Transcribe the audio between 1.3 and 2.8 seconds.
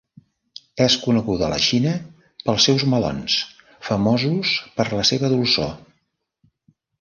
a la Xina pels